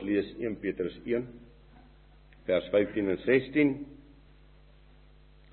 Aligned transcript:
Ons 0.00 0.08
lees 0.08 0.28
1 0.40 0.54
Petrus 0.62 0.94
1 1.04 1.26
vers 2.48 2.68
15 2.72 3.08
en 3.12 3.18
16. 3.20 3.72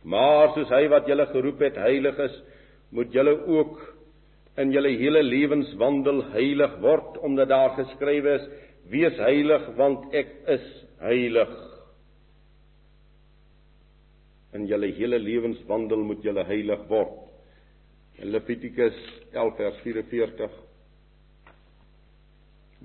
Maar 0.07 0.53
soos 0.55 0.69
hy 0.71 0.85
wat 0.87 1.09
julle 1.11 1.25
geroep 1.33 1.63
het 1.65 1.79
heilig 1.83 2.21
is, 2.23 2.37
moet 2.95 3.11
julle 3.11 3.33
ook 3.43 3.81
in 4.63 4.71
julle 4.71 4.93
hele 5.01 5.19
lewenswandel 5.25 6.23
heilig 6.31 6.77
word, 6.79 7.17
omdat 7.27 7.51
daar 7.51 7.75
geskrywe 7.75 8.37
is: 8.37 8.45
Wees 8.87 9.19
heilig, 9.19 9.67
want 9.75 10.15
ek 10.15 10.31
is 10.55 10.69
heilig. 11.03 11.51
In 14.55 14.63
julle 14.71 14.93
hele 14.95 15.19
lewenswandel 15.19 16.07
moet 16.07 16.23
julle 16.23 16.47
heilig 16.47 16.87
word. 16.87 17.19
In 18.23 18.31
Levitikus 18.31 18.95
11 19.35 19.59
vers 19.59 19.83
44 19.83 20.55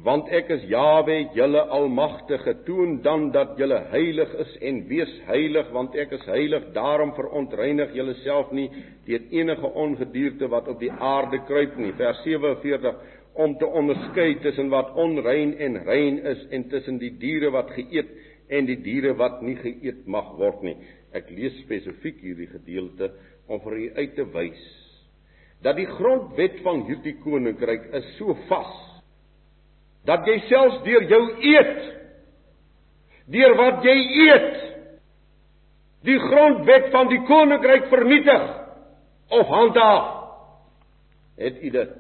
Want 0.03 0.33
ek 0.35 0.49
is 0.51 0.65
Jawe, 0.67 1.15
julle 1.37 1.61
almagtige, 1.71 2.57
toon 2.67 2.97
dan 3.05 3.29
dat 3.31 3.55
julle 3.61 3.79
heilig 3.93 4.33
is 4.43 4.57
en 4.67 4.81
wees 4.89 5.13
heilig, 5.29 5.69
want 5.71 5.95
ek 5.95 6.17
is 6.17 6.25
heilig. 6.27 6.65
Daarom 6.75 7.13
verontreinig 7.15 7.95
julle 7.95 8.17
self 8.25 8.51
nie 8.51 8.67
deur 9.07 9.23
enige 9.31 9.71
ongedierte 9.85 10.51
wat 10.51 10.67
op 10.73 10.83
die 10.83 10.91
aarde 10.91 11.39
kruip 11.47 11.79
nie. 11.79 11.95
Vers 12.01 12.19
47 12.27 12.99
om 13.47 13.55
te 13.61 13.67
onderskei 13.67 14.41
tussen 14.43 14.75
wat 14.75 14.91
onrein 14.99 15.55
en 15.63 15.79
rein 15.87 16.19
is 16.35 16.43
en 16.51 16.67
tussen 16.73 16.99
die 16.99 17.15
diere 17.23 17.53
wat 17.55 17.71
geëet 17.79 18.11
en 18.53 18.67
die 18.67 18.81
diere 18.83 19.15
wat 19.17 19.39
nie 19.47 19.57
geëet 19.63 20.03
mag 20.11 20.35
word 20.41 20.67
nie. 20.67 20.77
Ek 21.15 21.31
lees 21.31 21.55
spesifiek 21.63 22.19
hierdie 22.27 22.51
gedeelte 22.51 23.15
om 23.47 23.63
vir 23.63 23.79
u 23.79 23.91
uit 24.03 24.17
te 24.19 24.27
wys 24.35 24.71
dat 25.63 25.77
die 25.79 25.87
grondwet 25.87 26.57
van 26.65 26.81
hierdie 26.89 27.15
koninkryk 27.23 27.85
is 27.95 28.07
so 28.17 28.35
vas 28.49 28.73
dat 30.09 30.27
jy 30.27 30.39
selfs 30.49 30.83
deur 30.87 31.07
jou 31.11 31.23
eet 31.55 31.83
deur 33.33 33.55
wat 33.59 33.85
jy 33.87 33.97
eet 34.27 34.63
die 36.07 36.19
grondwet 36.19 36.91
van 36.95 37.11
die 37.13 37.21
koninkryk 37.29 37.87
vernietig 37.93 38.49
of 39.33 39.47
handhaaf. 39.47 40.09
Het 41.39 41.63
u 41.63 41.71
dit? 41.71 41.95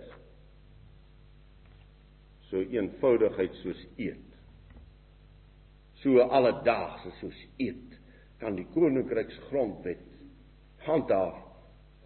So 2.50 2.60
eenvoudigheid 2.60 3.54
soos 3.62 3.78
eet. 3.96 4.26
So 6.02 6.26
alledaagse 6.26 7.14
soos 7.20 7.38
eet 7.62 7.98
kan 8.42 8.58
die 8.58 8.66
koninkryks 8.74 9.38
grondwet 9.48 10.02
handhaaf 10.82 11.38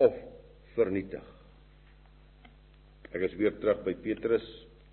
of 0.05 0.17
vernietig. 0.77 1.25
Ek 3.17 3.25
is 3.25 3.35
weer 3.41 3.57
terug 3.57 3.81
by 3.87 3.97
Petrus 4.05 4.45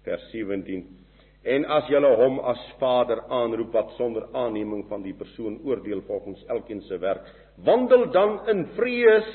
vers 0.03 0.29
17 0.31 1.03
En 1.43 1.65
as 1.75 1.89
julle 1.91 2.07
hom 2.21 2.37
as 2.47 2.59
Vader 2.79 3.19
aanroep 3.27 3.73
wat 3.75 3.89
sonder 3.97 4.29
aanneming 4.31 4.85
van 4.87 5.01
die 5.03 5.15
persoon 5.15 5.57
oordeel 5.67 6.01
volgens 6.07 6.43
elkeen 6.47 6.79
se 6.87 6.97
werk, 7.01 7.25
wandel 7.65 8.05
dan 8.11 8.37
in 8.47 8.63
vrees 8.77 9.27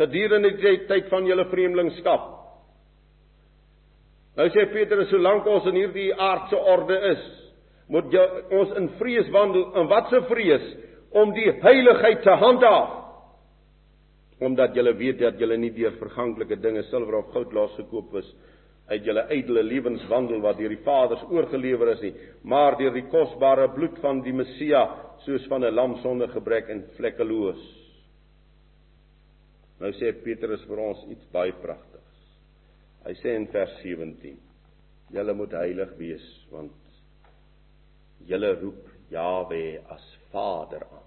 gedurende 0.00 0.50
die 0.58 0.80
tyd 0.90 1.06
van 1.12 1.26
julle 1.26 1.46
vreemdelingskap. 1.50 2.26
Nou 4.38 4.48
sê 4.54 4.66
Petrus, 4.72 5.10
solank 5.10 5.46
ons 5.50 5.66
in 5.70 5.78
hierdie 5.78 6.10
aardse 6.14 6.58
orde 6.58 6.98
is, 7.12 7.24
moet 7.90 8.10
jy, 8.14 8.26
ons 8.58 8.74
in 8.78 8.90
vrees 8.98 9.30
wandel. 9.34 9.64
En 9.78 9.88
wat 9.90 10.10
se 10.10 10.20
vrees? 10.28 10.66
Om 11.16 11.32
die 11.34 11.48
heiligheid 11.62 12.20
te 12.26 12.34
handhaaf. 12.38 12.94
Omdat 14.44 14.76
julle 14.76 14.92
weet 14.98 15.22
dat 15.22 15.38
julle 15.40 15.56
nie 15.58 15.72
deur 15.74 15.96
verganklike 15.98 16.58
dinge 16.62 16.84
silwer 16.90 17.22
of 17.22 17.32
goud 17.34 17.54
laas 17.54 17.74
gekoop 17.78 18.18
is 18.20 18.28
uit 18.88 19.04
julle 19.04 19.24
ydelle 19.34 19.62
lewenswandel 19.66 20.40
wat 20.40 20.56
deur 20.58 20.72
die 20.72 20.84
Vaders 20.84 21.24
oorgelewer 21.28 21.92
is 21.92 22.04
nie, 22.06 22.14
maar 22.42 22.78
deur 22.80 22.94
die 22.94 23.04
kosbare 23.12 23.68
bloed 23.74 23.98
van 24.00 24.22
die 24.24 24.32
Messia, 24.32 24.86
soos 25.26 25.44
van 25.48 25.64
'n 25.64 25.74
lam 25.74 25.98
sonder 26.02 26.28
gebrek 26.28 26.70
en 26.70 26.84
vlekkeloos. 26.96 27.62
Nou 29.80 29.92
sê 29.92 30.12
Petrus 30.24 30.64
vir 30.66 30.78
ons 30.78 31.04
iets 31.10 31.26
baie 31.32 31.52
pragtigs. 31.52 32.18
Hy 33.04 33.14
sê 33.22 33.36
in 33.36 33.46
vers 33.46 33.76
17: 33.82 34.38
Julle 35.10 35.34
moet 35.34 35.52
heilig 35.52 35.92
wees 35.98 36.26
want 36.50 36.72
julle 38.26 38.54
roep 38.60 38.88
Jawe 39.10 39.80
as 39.88 40.16
Vader 40.32 40.82
aan. 40.92 41.06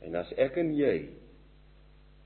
En 0.00 0.16
as 0.16 0.32
ek 0.36 0.56
en 0.56 0.74
jy 0.74 0.96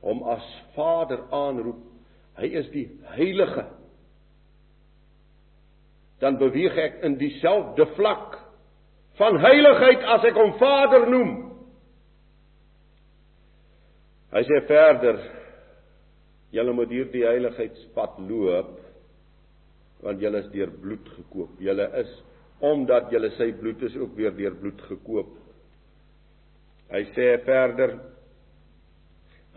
hom 0.01 0.23
as 0.33 0.47
Vader 0.75 1.23
aanroep, 1.31 1.96
Hy 2.37 2.51
is 2.61 2.69
die 2.73 2.87
heilige. 3.17 3.65
Dan 6.21 6.39
beweeg 6.41 6.77
ek 6.81 7.01
in 7.07 7.17
dieselfde 7.21 7.89
vlak 7.97 8.39
van 9.21 9.39
heiligheid 9.41 10.05
as 10.17 10.25
ek 10.29 10.37
hom 10.37 10.55
Vader 10.61 11.09
noem. 11.13 11.35
Hy 14.37 14.43
sê 14.45 14.61
verder: 14.69 15.21
Julle 16.53 16.75
moet 16.77 16.93
hierdie 16.93 17.25
heiligheidspad 17.29 18.21
loop 18.29 18.75
want 20.05 20.21
julle 20.21 20.43
is 20.45 20.51
deur 20.53 20.71
bloed 20.71 21.07
gekoop. 21.17 21.55
Julle 21.65 21.87
is 22.03 22.11
omdat 22.65 23.11
julle 23.13 23.31
sy 23.37 23.49
bloed 23.57 23.81
is 23.89 23.97
ook 23.97 24.13
weer 24.17 24.35
deur 24.37 24.55
bloed 24.61 24.81
gekoop. 24.87 25.33
Hy 26.93 27.03
sê 27.17 27.33
verder 27.45 27.97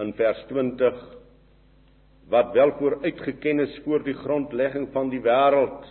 in 0.01 0.13
vers 0.17 0.39
20 0.49 1.18
wat 2.29 2.53
wel 2.53 2.71
vooruitgeken 2.77 3.59
is 3.59 3.79
voor 3.83 4.03
die 4.03 4.13
grondlegging 4.13 4.89
van 4.93 5.09
die 5.09 5.21
wêreld. 5.21 5.87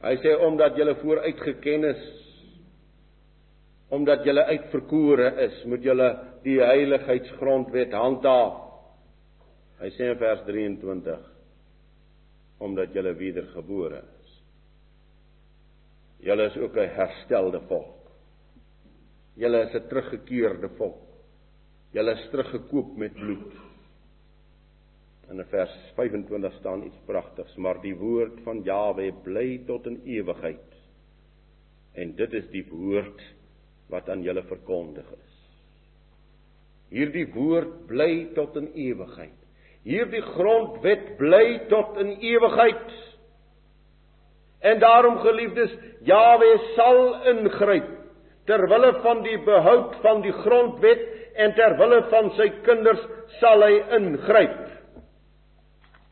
Hy 0.00 0.14
sê 0.22 0.32
omdat 0.40 0.78
julle 0.80 0.96
vooruitgeken 1.02 1.84
is 1.92 2.08
omdat 3.90 4.22
julle 4.24 4.44
uitverkore 4.46 5.32
is, 5.48 5.64
moet 5.66 5.82
julle 5.82 6.06
die 6.44 6.60
heiligheidsgrondwet 6.62 7.90
handhaaf. 7.98 8.60
Hy 9.80 9.90
sê 9.96 10.12
in 10.12 10.20
vers 10.20 10.44
23 10.46 11.26
omdat 12.60 12.94
julle 12.94 13.14
wedergebore 13.16 14.02
is. 14.04 14.34
Julle 16.28 16.46
is 16.52 16.56
ook 16.60 16.76
'n 16.76 16.94
herstelde 16.94 17.60
volk. 17.68 18.10
Julle 19.34 19.62
is 19.66 19.74
'n 19.74 19.88
teruggekeerde 19.88 20.68
volk. 20.76 21.08
Julle 21.92 22.12
is 22.12 22.28
teruggekoop 22.30 22.96
met 22.96 23.14
bloed. 23.14 23.69
In 25.30 25.44
vers 25.46 25.74
25 25.94 26.52
staan 26.58 26.82
iets 26.82 27.02
pragtigs, 27.06 27.54
maar 27.56 27.78
die 27.82 27.94
woord 27.94 28.40
van 28.42 28.64
Jawe 28.66 29.12
bly 29.22 29.60
tot 29.66 29.86
in 29.86 30.00
ewigheid. 30.04 30.78
En 31.94 32.16
dit 32.18 32.32
is 32.34 32.48
die 32.50 32.64
woord 32.70 33.22
wat 33.90 34.08
aan 34.10 34.24
julle 34.26 34.42
verkondig 34.48 35.06
is. 35.14 35.36
Hierdie 36.90 37.28
woord 37.34 37.86
bly 37.86 38.32
tot 38.34 38.58
in 38.58 38.72
ewigheid. 38.74 39.36
Hierdie 39.86 40.22
grondwet 40.34 41.14
bly 41.20 41.44
tot 41.70 41.96
in 42.02 42.16
ewigheid. 42.18 42.90
En 44.66 44.82
daarom 44.82 45.22
geliefdes, 45.22 45.78
Jawe 46.04 46.50
sal 46.74 47.00
ingryp 47.36 47.96
ter 48.50 48.66
wille 48.66 48.90
van 49.04 49.22
die 49.22 49.38
behoud 49.46 49.94
van 50.02 50.24
die 50.24 50.34
grondwet 50.42 51.02
en 51.38 51.54
ter 51.54 51.76
wille 51.78 52.00
van 52.10 52.32
sy 52.34 52.48
kinders 52.66 53.02
sal 53.38 53.62
hy 53.62 53.76
ingryp. 54.00 54.58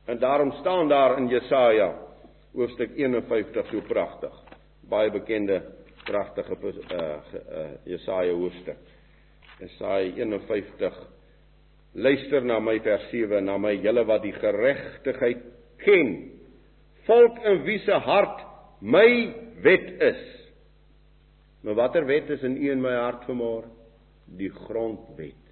En 0.08 0.18
daarom 0.18 0.52
staan 0.52 0.88
daar 0.88 1.18
in 1.18 1.28
Jesaja 1.28 1.94
hoofstuk 2.52 2.96
51 2.96 3.66
so 3.66 3.80
pragtig. 3.80 4.32
Baie 4.88 5.10
bekende 5.10 5.62
pragtige 6.04 6.56
uh, 6.62 6.72
uh 6.96 7.66
Jesaja 7.84 8.32
hoofstuk. 8.32 8.78
Jesaja 9.58 10.12
51 10.16 11.06
Luister 11.92 12.44
na 12.44 12.58
my 12.60 12.80
vers 12.80 13.08
7 13.10 13.44
na 13.44 13.58
my 13.58 13.74
julle 13.82 14.04
wat 14.06 14.22
die 14.22 14.32
geregtigheid 14.32 15.44
ken. 15.84 16.12
Volk 17.08 17.40
in 17.44 17.62
wie 17.66 17.78
se 17.84 18.00
hart 18.04 18.44
my 18.80 19.34
wet 19.64 19.88
is. 20.00 20.24
Maar 21.60 21.74
watter 21.74 22.06
wet 22.06 22.30
is 22.30 22.42
in 22.42 22.56
u 22.56 22.70
en 22.70 22.80
my 22.80 22.94
hart 22.96 23.24
vanmôre? 23.28 23.68
Die 24.38 24.50
grondwet 24.52 25.46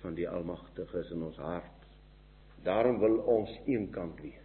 van 0.00 0.14
die 0.14 0.28
Almagtige 0.28 1.00
is 1.00 1.10
in 1.10 1.24
ons 1.24 1.40
hart. 1.40 1.75
Daarom 2.64 2.98
wil 3.02 3.18
ons 3.38 3.52
eenkant 3.66 4.18
wees. 4.22 4.42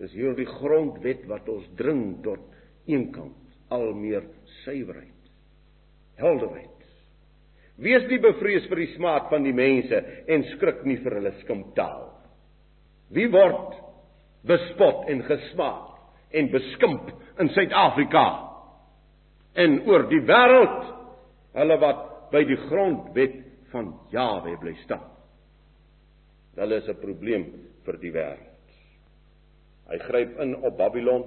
Dis 0.00 0.12
hierdie 0.12 0.48
grondwet 0.58 1.24
wat 1.30 1.48
ons 1.48 1.66
dring 1.78 2.18
tot 2.24 2.42
eenkant, 2.86 3.36
al 3.72 3.90
meer 3.96 4.26
suiwerheid, 4.62 5.30
helderheid. 6.20 6.72
Wees 7.82 8.06
nie 8.08 8.20
bevrees 8.22 8.68
vir 8.70 8.80
die 8.84 8.92
smaad 8.94 9.26
van 9.32 9.44
die 9.44 9.56
mense 9.56 9.98
en 10.32 10.44
skrik 10.54 10.84
nie 10.88 10.98
vir 11.02 11.18
hulle 11.18 11.32
skimptaal. 11.42 12.06
Wie 13.12 13.26
word 13.32 13.74
bespot 14.46 15.10
en 15.12 15.24
gesmaak 15.26 16.36
en 16.36 16.52
beskimp 16.52 17.10
in 17.42 17.50
Suid-Afrika 17.54 18.24
en 19.56 19.80
oor 19.88 20.06
die 20.10 20.22
wêreld 20.28 20.88
hulle 21.56 21.76
wat 21.82 22.06
by 22.32 22.42
die 22.48 22.58
grondwet 22.66 23.36
van 23.72 23.92
Jahwe 24.12 24.56
bly 24.60 24.74
staan. 24.84 25.15
Hulle 26.56 26.76
is 26.80 26.88
'n 26.88 27.00
probleem 27.00 27.44
vir 27.84 27.96
die 28.00 28.12
wêreld. 28.12 28.74
Hy 29.88 29.98
gryp 29.98 30.38
in 30.40 30.56
op 30.64 30.76
Babylon. 30.76 31.24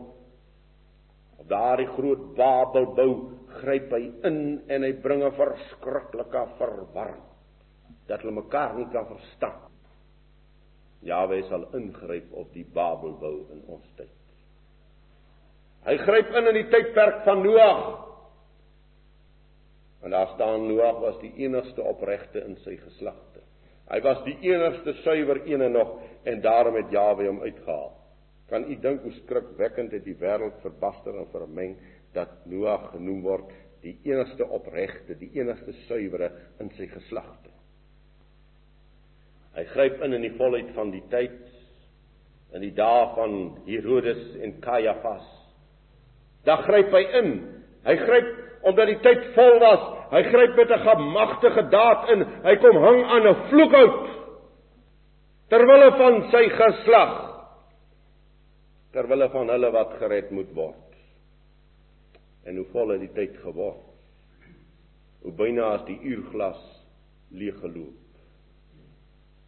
Op 1.39 1.47
daardie 1.47 1.87
groot 1.87 2.35
Babelbou 2.35 3.39
gryp 3.61 3.91
hy 3.91 4.11
in 4.27 4.61
en 4.67 4.83
hy 4.83 4.93
bring 4.93 5.23
'n 5.23 5.31
verskriklike 5.31 6.45
verwarring 6.57 7.25
dat 8.07 8.21
hulle 8.21 8.41
mekaar 8.41 8.75
nie 8.75 8.87
kan 8.91 9.05
verstaan. 9.05 9.69
Jaweh 11.05 11.43
sal 11.47 11.67
ingryp 11.73 12.33
op 12.33 12.53
die 12.53 12.65
Babelbou 12.65 13.45
in 13.53 13.61
ons 13.67 13.85
tyd. 13.95 14.15
Hy 15.85 15.95
gryp 15.97 16.33
in 16.35 16.47
in 16.47 16.57
die 16.59 16.69
tydperk 16.69 17.23
van 17.23 17.43
Noag. 17.43 17.85
En 20.03 20.11
daar 20.11 20.33
staan 20.33 20.67
Noag 20.67 20.99
was 20.99 21.19
die 21.21 21.31
enigste 21.45 21.83
opregte 21.83 22.43
in 22.43 22.57
sy 22.65 22.75
geslagte. 22.75 23.45
Hy 23.89 23.99
was 24.05 24.21
die 24.25 24.37
enigste 24.45 24.93
suiwer 25.03 25.41
ene 25.49 25.69
nog 25.73 25.95
en 26.29 26.41
daarom 26.41 26.77
het 26.77 26.91
Jaweh 26.93 27.27
hom 27.27 27.41
uitgehaal. 27.41 27.93
Kan 28.49 28.65
u 28.69 28.75
dink 28.81 29.01
hoe 29.05 29.13
skrikwekkend 29.23 29.93
het 29.93 30.05
die 30.05 30.17
wêreld 30.17 30.61
verbaster 30.61 31.17
en 31.17 31.29
vermeng 31.33 31.75
dat 32.13 32.45
Noag 32.49 32.91
genoem 32.93 33.21
word 33.25 33.51
die 33.83 33.95
enigste 34.09 34.45
opregte, 34.45 35.15
die 35.15 35.31
enigste 35.39 35.73
suiwere 35.87 36.31
in 36.59 36.71
sy 36.77 36.89
geslagte. 36.91 37.53
Hy 39.55 39.65
gryp 39.73 40.03
in 40.05 40.17
in 40.17 40.25
die 40.25 40.35
volheid 40.37 40.73
van 40.75 40.91
die 40.93 41.03
tyd 41.11 41.39
in 42.55 42.63
die 42.65 42.73
dae 42.73 43.05
van 43.13 43.33
Herodes 43.67 44.21
en 44.41 44.55
Kajafas. 44.63 45.25
Daar 46.47 46.63
gryp 46.65 46.93
hy 46.95 47.03
in. 47.19 47.31
Hy 47.85 47.95
gryp 48.01 48.29
omdat 48.69 48.89
die 48.89 48.99
tyd 49.05 49.27
vol 49.35 49.59
was. 49.61 49.85
Hy 50.09 50.23
gryp 50.23 50.55
met 50.55 50.71
'n 50.71 50.85
gemagtige 50.85 51.69
daad 51.69 52.09
in. 52.09 52.23
Hy 52.43 52.55
kom 52.55 52.77
hang 52.77 53.03
aan 53.03 53.27
'n 53.27 53.41
vloekhout 53.49 54.19
terwille 55.49 55.91
van 55.97 56.21
sy 56.31 56.49
geslag. 56.49 57.15
Terwille 58.93 59.29
van 59.29 59.49
hulle 59.49 59.71
wat 59.71 59.93
gered 60.01 60.31
moet 60.31 60.51
word. 60.53 60.95
En 62.43 62.55
hoe 62.55 62.65
vol 62.71 62.89
het 62.89 62.99
die 62.99 63.13
tyd 63.13 63.37
geword? 63.43 63.85
Hoe 65.21 65.33
byna 65.35 65.73
as 65.75 65.85
die 65.85 65.99
uurglas 65.99 66.61
leeg 67.35 67.57
geloop. 67.61 68.05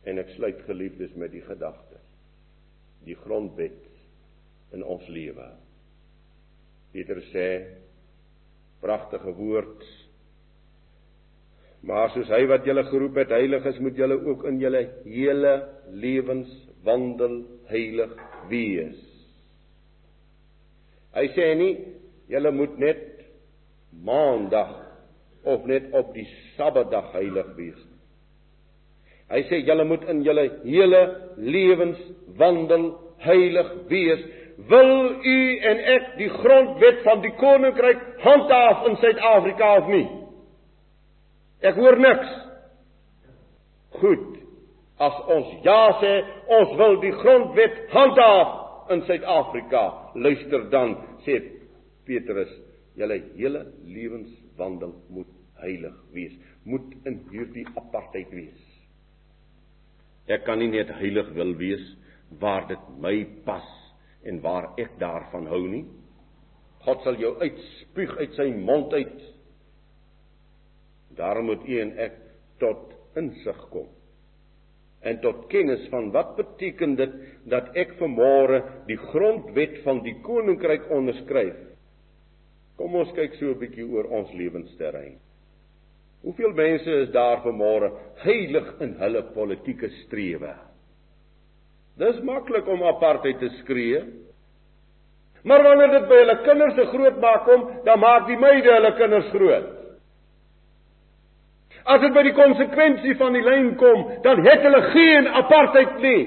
En 0.04 0.20
ek 0.22 0.34
sluit 0.36 0.60
geliefdes 0.68 1.14
met 1.16 1.32
die 1.32 1.44
gedagte. 1.46 2.02
Die 3.06 3.16
grondwet 3.16 3.88
in 4.76 4.84
ons 4.84 5.08
lewe. 5.08 5.48
Peter 6.92 7.22
sê 7.32 7.48
pragtige 8.82 9.34
woord. 9.38 9.86
Maar 11.88 12.12
soos 12.14 12.30
hy 12.30 12.44
wat 12.50 12.68
julle 12.68 12.84
geroep 12.90 13.16
het 13.24 13.32
heilig 13.34 13.66
is, 13.66 13.80
moet 13.82 13.98
julle 13.98 14.20
ook 14.22 14.46
in 14.50 14.60
julle 14.62 14.84
hele 15.06 15.54
lewens 15.90 16.52
wandel 16.86 17.42
heilig 17.72 18.14
wees. 18.50 19.00
Hy 21.18 21.26
sê 21.36 21.52
nie 21.58 21.74
julle 22.32 22.52
moet 22.56 22.78
net 22.80 23.08
maandag 24.06 24.78
of 25.44 25.66
net 25.68 25.90
op 25.98 26.14
die 26.16 26.28
sabbatdag 26.56 27.10
heilig 27.18 27.50
wees 27.58 27.82
Hy 29.32 29.46
sê 29.48 29.62
julle 29.64 29.86
moet 29.88 30.04
in 30.12 30.26
julle 30.26 30.44
hele 30.66 31.02
lewens 31.40 32.00
wandel 32.40 32.90
heilig 33.24 33.70
wees. 33.88 34.24
Wil 34.68 34.92
u 35.24 35.38
en 35.72 35.84
ek 35.96 36.10
die 36.20 36.30
grondwet 36.34 37.00
van 37.06 37.22
die 37.24 37.32
koninkryk 37.40 38.02
handhaaf 38.26 38.90
in 38.90 38.98
Suid-Afrika 39.00 39.70
of 39.80 39.88
nie? 39.94 40.08
Ek 41.62 41.78
hoor 41.78 42.00
niks. 42.02 42.32
Goed. 44.02 44.28
As 45.02 45.18
ons 45.34 45.54
ja 45.66 45.82
sê, 46.02 46.12
ons 46.58 46.74
wil 46.78 47.00
die 47.02 47.14
grondwet 47.22 47.80
handhaaf 47.94 48.92
in 48.94 49.02
Suid-Afrika, 49.08 49.84
luister 50.14 50.68
dan, 50.74 50.94
sê 51.26 51.40
Petrus, 52.06 52.52
julle 53.00 53.18
hele 53.38 53.64
lewenswandel 53.88 54.94
moet 55.14 55.32
heilig 55.62 55.96
wees, 56.14 56.36
moet 56.66 56.94
in 57.10 57.22
hierdie 57.32 57.66
apartheid 57.78 58.30
wees. 58.36 58.62
Ek 60.32 60.46
kan 60.46 60.62
nie 60.62 60.70
net 60.72 60.92
heilig 61.00 61.32
wil 61.38 61.56
wees 61.60 61.84
waar 62.42 62.68
dit 62.70 62.92
my 63.02 63.16
pas 63.46 63.68
en 64.28 64.38
waar 64.44 64.70
ek 64.80 64.94
daarvan 65.02 65.50
hou 65.50 65.64
nie. 65.68 65.86
God 66.86 67.02
sal 67.06 67.18
jou 67.22 67.34
uitspuug 67.42 68.14
uit 68.22 68.38
sy 68.38 68.48
mond 68.58 68.94
uit. 68.94 69.18
Daarom 71.22 71.52
moet 71.52 71.68
u 71.70 71.80
en 71.80 71.92
ek 72.02 72.16
tot 72.62 72.96
insig 73.20 73.58
kom. 73.70 73.90
En 75.02 75.20
tot 75.22 75.48
kennis 75.50 75.84
van 75.90 76.12
wat 76.14 76.36
beteken 76.38 76.96
dit 76.98 77.14
dat 77.50 77.74
ek 77.78 77.94
vanmôre 78.00 78.62
die 78.88 78.98
grondwet 79.12 79.82
van 79.86 80.02
die 80.06 80.16
koninkryk 80.26 80.88
onderskryf. 80.94 81.58
Kom 82.78 82.96
ons 82.98 83.12
kyk 83.18 83.38
so 83.38 83.52
'n 83.54 83.60
bietjie 83.60 83.86
oor 83.86 84.10
ons 84.10 84.34
lewensterrein. 84.34 85.20
Hoeveel 86.22 86.54
mense 86.54 86.92
is 87.04 87.12
daar 87.12 87.42
vanmôre 87.46 87.92
heilig 88.24 88.82
in 88.82 88.94
hulle 88.94 89.24
politieke 89.34 89.90
strewe? 90.04 90.56
Dis 91.98 92.22
maklik 92.24 92.68
om 92.68 92.84
apartheid 92.84 93.40
te 93.40 93.50
skree. 93.62 94.02
Maar 95.44 95.64
wanneer 95.64 95.92
dit 96.00 96.08
by 96.10 96.16
hulle 96.16 96.38
kinders 96.46 96.76
se 96.76 96.86
grootmaak 96.86 97.46
kom, 97.46 97.70
dan 97.86 98.00
maak 98.00 98.28
die 98.28 98.38
meide 98.38 98.74
hulle 98.74 98.94
kinders 98.98 99.30
groot. 99.30 99.81
As 101.86 102.02
dit 102.02 102.14
by 102.14 102.24
die 102.24 102.38
konsekwensie 102.38 103.16
van 103.18 103.34
die 103.34 103.46
lyn 103.46 103.76
kom, 103.80 104.06
dan 104.26 104.44
het 104.46 104.62
hulle 104.62 104.82
geen 104.94 105.28
apartheid 105.28 105.98
nie. 106.04 106.24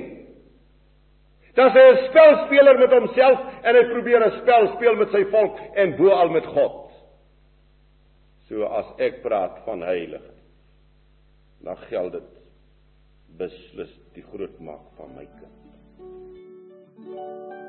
Dan 1.54 1.70
is 1.70 1.74
'n 1.74 2.04
spelspeler 2.08 2.78
met 2.78 2.90
homself 2.90 3.40
en 3.62 3.74
hy 3.74 3.84
probeer 3.84 4.26
'n 4.26 4.40
spel 4.40 4.68
speel 4.74 4.96
met 4.96 5.10
sy 5.10 5.24
volk 5.30 5.58
en 5.74 5.96
bo 5.96 6.08
al 6.08 6.28
met 6.28 6.46
God. 6.46 6.90
So 8.48 8.64
as 8.64 8.86
ek 8.98 9.22
praat 9.22 9.64
van 9.64 9.82
heilig, 9.82 10.22
dan 11.64 11.76
geld 11.76 12.12
dit 12.12 12.30
beslis 13.38 14.00
die 14.14 14.22
grootmaak 14.22 14.80
van 14.96 15.14
my 15.16 15.28
kind. 15.40 17.63